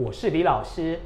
[0.00, 0.98] 我是李老师，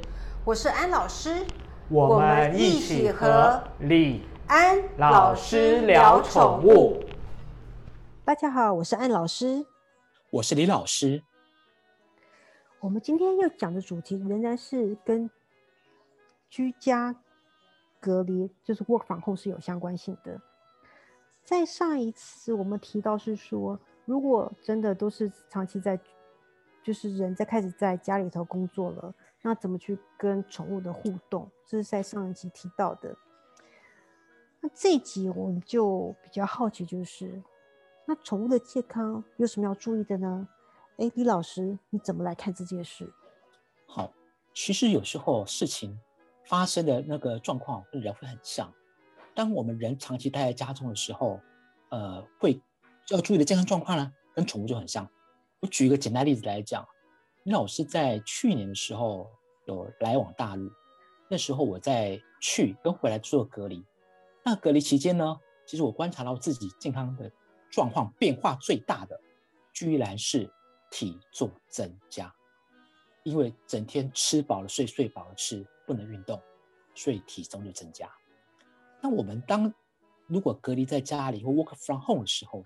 [0.45, 1.45] 我是安老师，
[1.89, 7.03] 我们一起和李安老师聊宠物。
[8.25, 9.67] 大家好，我是安老师，
[10.31, 11.21] 我是李老师。
[12.79, 15.29] 我们今天要讲的主题仍然是跟
[16.49, 17.17] 居家
[17.99, 20.41] 隔离，就是 work from home 是有相关性的。
[21.43, 25.99] 在上一次我们提到是说，如果真的都是长期在，
[26.85, 31.51] 就是人在开始在家里头工作了，那怎么去跟宠物的互动？
[31.67, 33.17] 这是在上一集提到的。
[34.61, 37.43] 那这一集我们就比较好奇，就是
[38.07, 40.47] 那宠物的健康有什么要注意的呢？
[40.99, 43.11] 哎，李老师，你怎么来看这件事？
[43.87, 44.13] 好，
[44.53, 45.99] 其实有时候事情
[46.45, 48.71] 发生的那个状况跟人会很像。
[49.35, 51.41] 当我们人长期待在家中的时候，
[51.89, 52.61] 呃，会
[53.09, 55.09] 要注意的健康状况呢，跟宠物就很像。
[55.65, 56.87] 我举一个简单例子来讲，
[57.45, 59.31] 李老师在去年的时候
[59.65, 60.71] 有来往大陆，
[61.27, 63.83] 那时候我在去跟回来做隔离。
[64.45, 67.33] 那隔离期间呢，其实我观察到自己健康的
[67.71, 69.19] 状况变化最大的，
[69.73, 70.53] 居然是。
[70.91, 72.33] 体重增加，
[73.25, 76.41] 因为整天吃饱了睡，睡饱了吃，不能运动，
[76.95, 78.09] 所以体重就增加。
[79.01, 79.75] 那我们当
[80.29, 82.65] 如果隔离在家里或 work from home 的时候，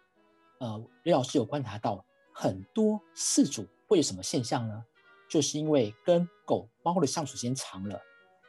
[0.59, 2.05] 呃，李老师有观察到
[2.41, 4.85] 很多饲主会有什么现象呢？
[5.29, 8.01] 就是因为跟狗猫的相处时间长了，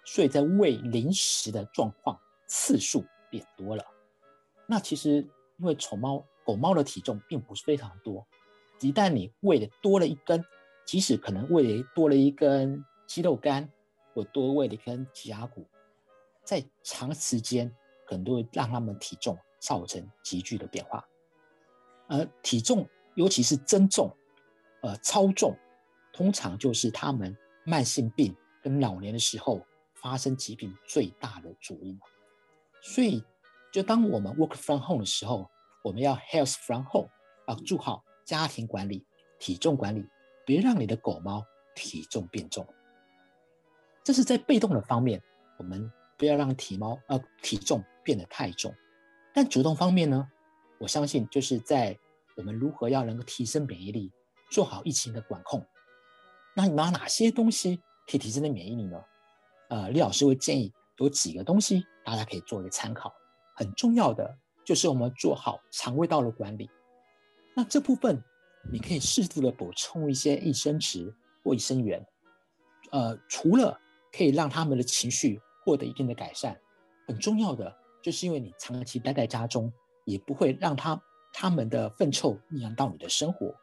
[0.05, 3.83] 所以在喂零食的状况次数变多了。
[4.67, 8.23] 那其实因为宠猫狗猫的体重并不是非常多。
[8.79, 10.45] 一旦你喂的多了一根，
[10.85, 13.67] 即使可能喂多了一根鸡肉干，
[14.13, 15.65] 或多喂了一根鸡牙骨，
[16.43, 21.03] 在长时间可能都会让它们体重造成急剧的变化。
[22.07, 24.15] 而体重，尤其是增重、
[24.81, 25.55] 呃超重，
[26.13, 29.65] 通常就是他们慢性病跟老年的时候
[29.95, 31.99] 发生疾病最大的主因。
[32.81, 33.23] 所以，
[33.71, 35.49] 就当我们 work from home 的时候，
[35.83, 37.09] 我们要 health from home，
[37.47, 38.03] 要做好。
[38.25, 39.03] 家庭管理、
[39.39, 40.07] 体重管理，
[40.45, 41.43] 别让你的狗猫
[41.73, 42.63] 体重变重。
[44.03, 45.19] 这是在被动的方面，
[45.57, 48.71] 我们不要让体猫呃体重变得太重。
[49.33, 50.29] 但主动方面呢，
[50.77, 51.97] 我相信就是在
[52.39, 54.09] 我们如何要能够提升免疫力，
[54.49, 55.61] 做好疫情的管控。
[56.55, 57.75] 那你拿哪些东西
[58.07, 58.97] 可以提升的免疫力呢？
[59.67, 63.13] 呃，李老师会建议有几个东西，大家可以做一个参考。
[63.57, 64.33] 很重要的
[64.65, 66.69] 就是我们做好肠胃道的管理。
[67.53, 68.23] 那这部分，
[68.71, 71.13] 你可以适度的补充一些益生值
[71.43, 72.01] 或益生元，
[72.91, 73.77] 呃，除了
[74.13, 76.57] 可以让他们的情绪获得一定的改善，
[77.05, 79.69] 很重要的就是因为你长期待在家中，
[80.05, 80.99] 也不会让他
[81.31, 83.53] 他们的粪臭影响到你的生活。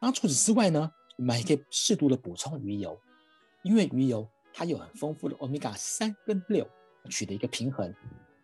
[0.00, 2.98] 那除此之外呢，我们还可以适度的补充鱼油，
[3.62, 6.68] 因为鱼油它有很丰富的欧米伽三跟六，
[7.08, 7.94] 取得一个平衡。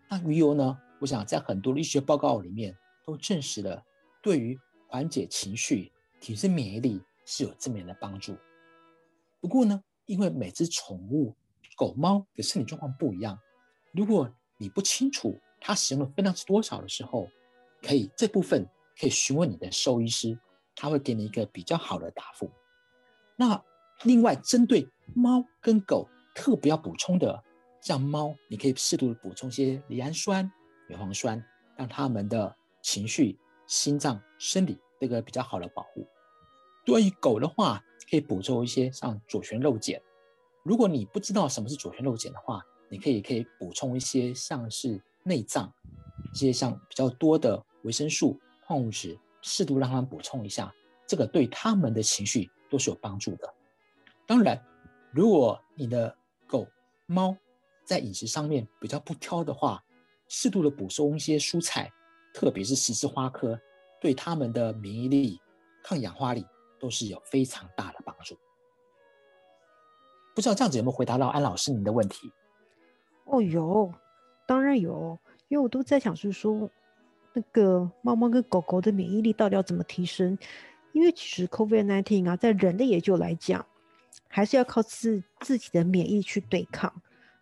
[0.09, 3.83] 那鱼油呢，我想在很多的医学报告里面都证实了。
[4.23, 4.59] 对于
[4.89, 8.37] 缓解情绪、提升免疫力是有正面的帮助。
[9.41, 11.35] 不过呢，因为每只宠物
[11.77, 13.39] 狗猫的身体状况不一样，
[13.93, 17.29] 如果你不清楚它使用的分量是多少的时候，
[17.83, 18.69] 可以这部分
[18.99, 20.39] 可以询问你的兽医师，
[20.75, 22.51] 他会给你一个比较好的答复。
[23.37, 23.63] 那
[24.05, 27.43] 另外针对猫跟狗特别要补充的，
[27.81, 30.51] 像猫，你可以适度的补充一些赖氨酸、
[30.89, 31.45] 叶黄酸，
[31.77, 33.39] 让它们的情绪。
[33.67, 36.05] 心脏、生理这个比较好的保护。
[36.85, 37.81] 对于狗的话，
[38.11, 40.03] 可以补充一些像左旋肉碱。
[40.65, 45.73] 如果你不知道什么是左旋肉碱的话，你可以可以补充一些像是内脏，
[46.35, 50.75] 一些像比较多的维生素、矿物质，适度让它们补充一下，
[51.07, 53.55] 这个对它们的情绪都是有帮助的。
[54.27, 54.63] 当然，
[55.13, 56.17] 如果你的
[56.47, 56.67] 狗、
[57.07, 57.37] 猫
[57.85, 59.83] 在饮食上面比较不挑的话，
[60.29, 61.93] 适度的补充一些蔬菜。
[62.33, 63.61] 特别是十字花科，
[64.01, 65.41] 对他们的免疫力、
[65.83, 66.47] 抗氧化力
[66.79, 68.37] 都是有非常大的帮助。
[70.33, 72.33] 不知道这样子有没有回答到安老师您的问题？
[73.25, 73.93] 哦，有，
[74.47, 75.19] 当然有，
[75.49, 76.71] 因为我都在想是说，
[77.33, 80.37] 那个猫猫跟狗狗的免疫力到底要怎么提升？
[80.93, 83.65] 因为其实 COVID-19 啊，在人类研究来讲，
[84.29, 86.93] 还是要靠自自己的免疫去对抗，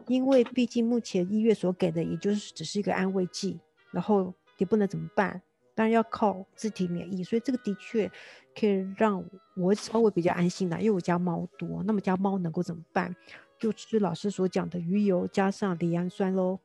[0.07, 3.59] 因为毕竟目前医院所给的也就是只是一个安慰剂，
[3.91, 4.35] 然后。
[4.59, 5.41] 也不能怎么办？
[5.77, 8.11] 当然要靠自体免疫，所以这个的确
[8.59, 9.25] 可以让
[9.55, 11.81] 我稍微比较安心的，因为我家猫多。
[11.85, 13.15] 那么家猫能够怎么办？
[13.57, 16.59] 就吃老师所讲的鱼油加上赖氨酸喽。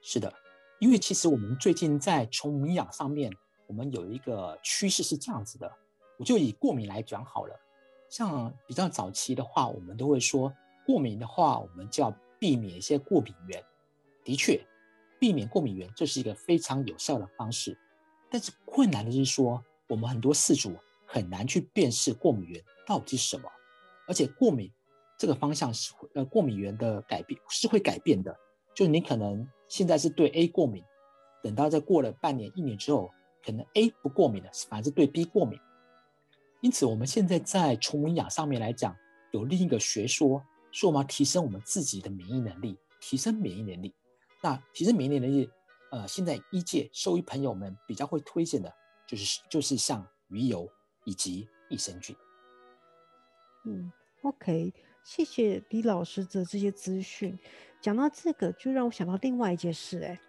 [0.00, 0.32] 是的，
[0.80, 3.30] 因为其实我们最近在从营养上面，
[3.66, 5.70] 我们有一个趋势是这样子的。
[6.18, 7.54] 我就以过敏来讲好了。
[8.08, 10.52] 像比较早期的话，我们都会说
[10.86, 13.62] 过敏的话，我们就要避免一些过敏源。
[14.24, 14.58] 的确，
[15.18, 17.78] 避免过敏源这是一个非常有效的方式。
[18.30, 20.74] 但是困难的是说，我们很多饲主
[21.06, 23.46] 很难去辨识过敏源到底是什么，
[24.08, 24.72] 而且过敏
[25.18, 28.34] 这个方向是呃过敏源的改变是会改变的。
[28.74, 30.84] 就是你可能现在是对 A 过敏，
[31.42, 33.10] 等到再过了半年、一年之后，
[33.42, 35.58] 可能 A 不过敏了，反而是对 B 过敏。
[36.60, 38.94] 因此，我们现在在宠物营养上面来讲，
[39.30, 43.94] 有另一个学说，说我们要提升我们自己的免疫能力，提升免疫能力。
[44.42, 45.48] 那提升免疫能力，
[45.92, 48.74] 呃，现在医界兽医朋友们比较会推荐的，
[49.06, 50.68] 就是就是像鱼油
[51.04, 52.16] 以及益生菌。
[53.64, 54.74] 嗯，OK，
[55.04, 57.38] 谢谢李老师的这些资讯。
[57.80, 60.20] 讲到这个，就让我想到另外一件事，哎，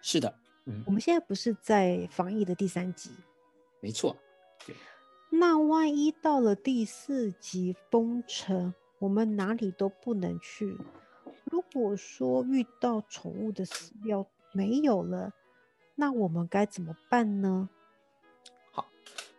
[0.00, 0.32] 是的，
[0.66, 3.10] 嗯，我们现在不是在防疫的第三集，
[3.80, 4.16] 没错，
[4.66, 4.74] 对。
[5.30, 10.76] 那万一到了第四级封城，我们哪里都不能去。
[11.44, 15.32] 如果说遇到宠物的饲料没有了，
[15.94, 17.68] 那我们该怎么办呢？
[18.72, 18.86] 好，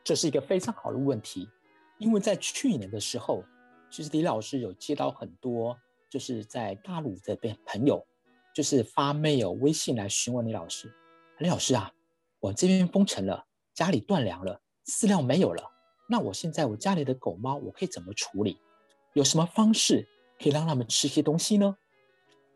[0.03, 1.49] 这是一个非常好的问题。
[1.97, 3.43] 因为在去年的时候，
[3.89, 5.77] 其实李老师有接到很多，
[6.11, 8.05] 就是在大陆这边朋友，
[8.53, 10.93] 就是发 mail、微信来询问李老师
[11.39, 11.89] ：“李老师啊，
[12.41, 15.63] 我这边封城了，家里断粮了，饲料没有了。”
[16.09, 18.59] 那我现在我家里的狗猫我可以怎么处理？
[19.13, 20.05] 有什么方式
[20.37, 21.77] 可以让他们吃些东西呢？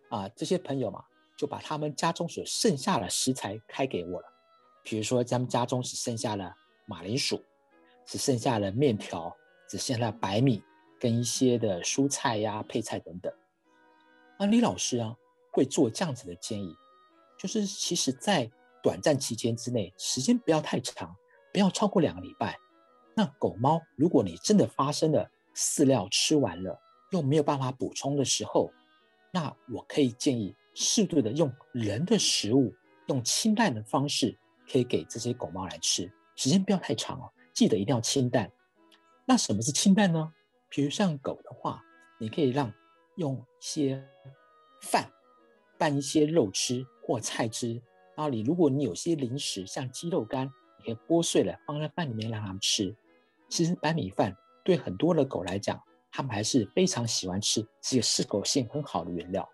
[0.09, 1.01] 啊，这些朋友嘛，
[1.37, 4.27] 就把他们家中所剩下的食材开给我了。
[4.83, 6.53] 比如说，咱们家中只剩下了
[6.85, 7.41] 马铃薯，
[8.05, 9.33] 只剩下了面条，
[9.69, 10.61] 只剩下了白米
[10.99, 13.33] 跟一些的蔬菜呀、配菜等等。
[14.37, 15.15] 那李老师啊，
[15.51, 16.75] 会做这样子的建议，
[17.37, 18.49] 就是其实在
[18.83, 21.15] 短暂期间之内，时间不要太长，
[21.53, 22.57] 不要超过两个礼拜。
[23.15, 26.77] 那狗猫，如果你真的发生了饲料吃完了
[27.11, 28.69] 又没有办法补充的时候，
[29.31, 32.73] 那我可以建议适度的用人的食物，
[33.07, 34.37] 用清淡的方式，
[34.69, 38.51] 可以给这些狗猫来吃，时间不要太长哦，记得一定要清淡。
[39.25, 40.33] 那什么是清淡呢？
[40.69, 41.81] 比如像狗的话，
[42.19, 42.71] 你可以让
[43.15, 44.03] 用一些
[44.81, 45.11] 饭
[45.77, 47.73] 拌一些肉汁或菜汁，
[48.15, 52.95] 然后你如果你有些零食，像鸡肉干，你可以剥碎了放在饭里面让它们吃。
[53.49, 55.81] 其实白米饭对很多的狗来讲，
[56.11, 59.47] 它们还是非常喜欢吃，是一个适口性很好的原料。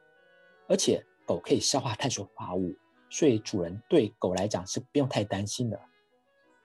[0.67, 2.73] 而且狗可以消化碳水化合物，
[3.09, 5.79] 所以主人对狗来讲是不用太担心的。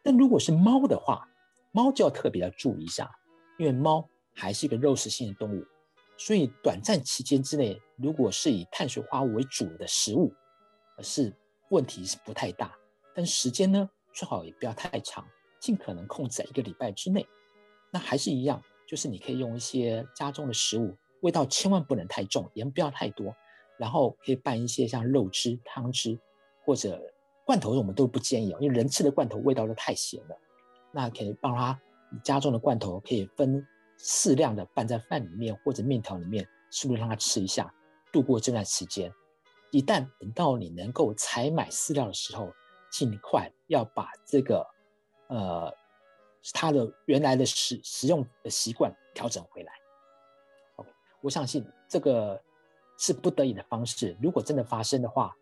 [0.03, 1.29] 但如果是猫的话，
[1.73, 3.11] 猫就要特别的注意一下，
[3.59, 5.65] 因为猫还是一个肉食性的动物，
[6.17, 10.33] 所以短暂期间之内，如果是以碳水化合物为主的食物，
[11.03, 11.35] 是
[11.71, 12.75] 问题是不太大。
[13.15, 15.27] 但时间呢，最好也不要太长。
[15.59, 17.27] 尽可能控制在一个礼拜之内，
[17.91, 23.35] 那还是一样，就是你可以用一些家中的食物，味道千万不能太重，盐不要太多，
[23.79, 26.17] 然后可以拌一些像肉汁、汤汁
[26.65, 27.03] 或者
[27.45, 30.39] 罐头，我们都不建议哦，因为人吃的罐头味道都太咸了。
[30.93, 31.81] 那可以帮他
[32.23, 33.67] 家中的罐头可以分
[33.99, 37.73] 适量的拌在饭里面或者面条里面，是不是让他吃一下，
[38.13, 39.13] 度过这段时间？
[39.71, 42.53] 一旦等到你能够采买饲料的时候，
[42.91, 44.67] 尽快要把这个。
[45.29, 45.75] 呃，
[46.55, 49.73] 他的原来的食食用的习惯调整回来。
[50.77, 50.89] OK，
[51.21, 52.41] 我相信这个
[52.97, 54.17] 是不得已的方式。
[54.23, 55.37] 如果真的发生的话，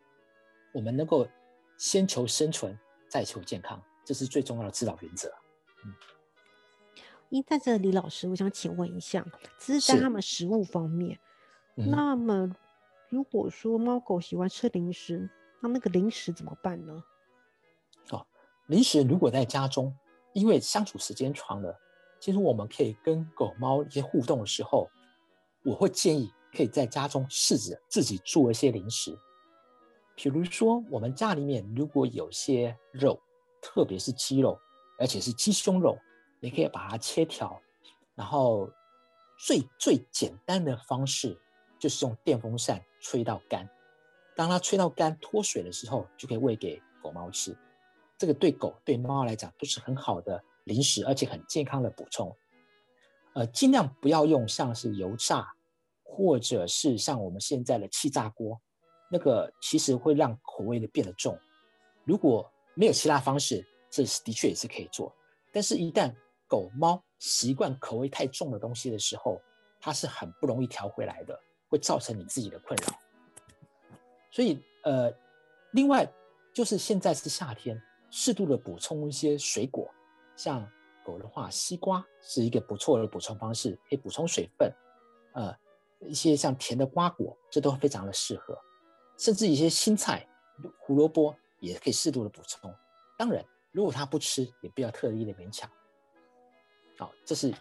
[0.73, 1.29] 我们能够
[1.77, 2.75] 先求生存，
[3.11, 5.29] 再求健康，这是最重要的指导原则。
[5.85, 5.93] 嗯，
[7.35, 9.27] 因在这里，老师，我想请问一下，
[9.59, 11.19] 只是在他们食物方面，
[11.75, 12.49] 那么
[13.09, 15.29] 如果说猫狗喜欢吃零食，
[15.61, 17.03] 那那个零食怎么办呢？
[18.11, 18.25] 哦
[18.69, 19.93] 零食如果在家中，
[20.33, 21.77] 因为相处时间长了，
[22.21, 24.89] 其实我们可以跟狗猫一些互动的时候，
[25.65, 29.13] 我会建议可以在家中试着自己做一些零食。
[30.15, 33.21] 比如说，我们家里面如果有些肉，
[33.61, 34.57] 特别是鸡肉，
[35.01, 35.99] 而且是鸡胸肉，
[36.45, 37.59] 你可以把它切条，
[38.15, 38.71] 然后
[39.39, 41.35] 最最简单的方式
[41.79, 43.67] 就是用电风扇吹到干，
[44.37, 47.57] 当它吹到干脱水的时候，就可以喂给狗猫吃。
[48.19, 52.31] 这个对狗对猫来讲都是很好的零食，而且很健康的补充。
[53.33, 55.51] 呃，尽量不要用像是油炸，
[56.03, 58.61] 或者是像我们现在的气炸锅，
[59.11, 61.39] 那个其实会让口味的变得重。
[62.05, 65.11] 如果没有其他方式，这是的确也是可以做。
[65.51, 66.13] 但是，一旦
[66.49, 69.41] 狗猫习惯口味太重的东西的时候，
[69.81, 72.99] 它是很不容易调回来的，会造成你自己的困扰。
[74.31, 75.13] 所以，呃，
[75.73, 76.07] 另外
[76.53, 77.81] 就是现在是夏天。
[78.17, 79.91] 适度的补充一些水果，
[80.37, 80.65] 像
[81.05, 84.73] 狗的话，西瓜是一个不错的补充方式，可以补充水分。
[85.33, 85.53] 呃，
[85.99, 88.57] 一些像甜的瓜果，这都非常的适合。
[89.19, 90.25] 甚至一些青菜、
[90.79, 92.73] 胡萝卜也可以适度的补充。
[93.19, 95.69] 当然，如果它不吃，也不要特意的勉强。
[96.97, 97.53] 好，这是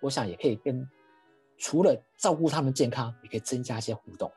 [0.00, 0.88] 我想也可以跟
[1.56, 4.30] 除了照顾他们健康，也可以增加一些互动。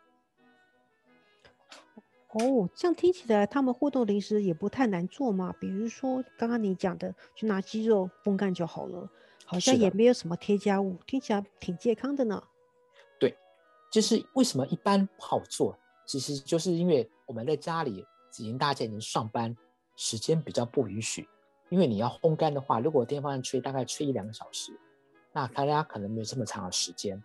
[2.30, 5.54] 哦，这样听起来，他们互动零食也不太难做嘛。
[5.60, 9.08] 比如说刚刚你讲的，就拿鸡肉风干就好了，
[9.46, 12.44] 好像也没有什么添加物，听起来挺健康的呢。
[13.20, 13.38] 对，
[13.92, 19.56] 就是为什么一般不好做，其实就是因为我们在家里，已经大家已经上班，
[19.96, 21.30] 时间比较不允许。
[21.70, 24.72] 因为你要烘干的话，如果电风扇吹，大概吹一两个小时，
[25.32, 27.22] 那大家可能没有这么长的时间。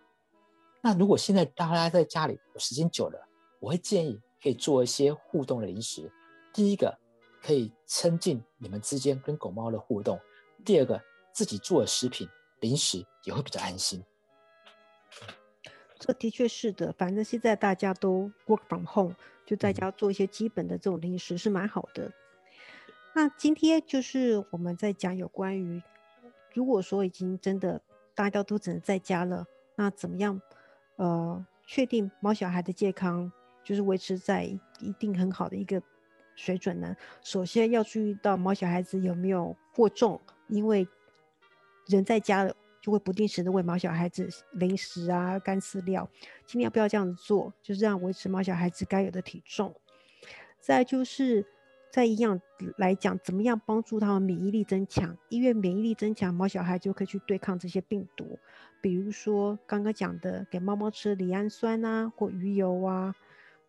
[0.81, 3.27] 那如果现在大家在家里时间久了，
[3.59, 4.19] 我会建议。
[4.41, 6.09] 可以做一些互动的零食。
[6.53, 6.97] 第一个
[7.41, 10.17] 可以增进你们之间跟狗猫的互动；
[10.63, 11.03] 第二个，
[11.33, 12.25] 自己做的食品
[12.61, 14.01] 零食也会比较安心。
[15.97, 19.13] 这的确是的，反正现在大家都 work from home，
[19.45, 22.09] 就在家做一些基本的这种零食是蛮好的。
[23.21, 25.83] 那今天就是我们在讲有关于，
[26.53, 27.81] 如果说已经真的
[28.15, 29.45] 大家都只能在家了，
[29.75, 30.41] 那怎么样
[30.95, 33.29] 呃确定猫小孩的健康？
[33.61, 34.43] 就是维持在
[34.79, 35.83] 一定很好的一个
[36.33, 36.95] 水准呢。
[37.21, 40.87] 首先要注意到猫小孩子有没有过重，因为
[41.87, 46.09] 人在家了就会不定时的喂毛小孩子零食啊、干饲料，
[46.45, 49.75] 尽量不要这样子做，就是让维持毛小孩子该有的体重。
[50.61, 51.45] 再就是
[51.91, 52.41] 在营养
[52.77, 55.17] 来讲，怎么样帮助他们免疫力增强？
[55.29, 58.37] 因为免疫力增强，毛小孩就可以去对抗这些病毒。
[58.81, 63.15] 比如说刚刚讲的，给猫猫吃的赖氨酸啊，或鱼油啊。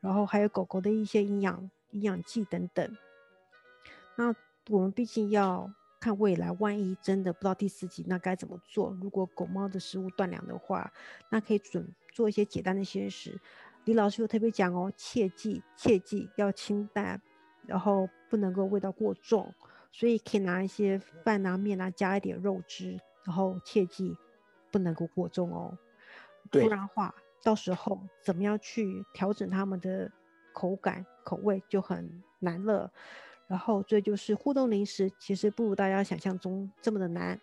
[0.00, 2.96] 然后还有狗狗的一些营养营养剂等等。
[4.16, 4.34] 那
[4.70, 8.96] 我们毕竟要看未来，万一真的不到第四集，那该怎么做？
[9.02, 10.90] 如果狗猫的食物断粮的话，
[11.28, 13.38] 那可以准做一些简单的鲜食。
[13.84, 17.20] 李老师又特别讲哦，切记切记要清淡，
[17.70, 19.54] 然后不能够味道过重，
[19.92, 24.16] 所以可以拿一些饭啊面啊加一点肉汁，然后切记
[24.72, 25.78] 不能够过重哦，
[26.50, 27.14] 不然话。
[27.44, 30.10] 到时候怎么样去调整他们的
[30.52, 32.90] 口感口味就很难了。
[33.46, 37.40] 然后这就是互动零食，其实不如大家想象中这么的难。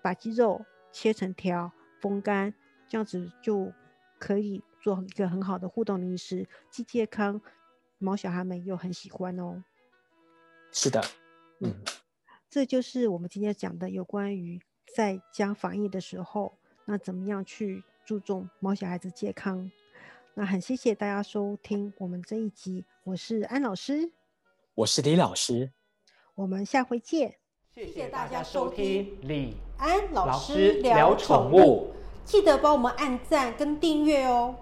[0.00, 2.52] 把鸡肉切成条，风干，
[2.88, 3.72] 这样子就
[4.18, 7.40] 可以做一个很好的互动零食，既健康，
[8.02, 9.62] 毛小孩们又很喜欢哦。
[10.70, 11.02] 是的，
[11.60, 11.74] 嗯，
[12.50, 14.60] 这就是我们今天讲的有关于
[14.94, 17.82] 在家防疫的时候，那怎么样去。
[18.04, 19.70] 注重毛小孩子健康，
[20.34, 22.84] 那很谢谢大家收听我们这一集。
[23.04, 24.10] 我是安老师，
[24.74, 25.70] 我是李老师，
[26.34, 27.36] 我们下回见。
[27.72, 31.94] 谢谢大家收听李安老师聊宠物，
[32.24, 34.56] 记得帮我们按赞跟订阅哦。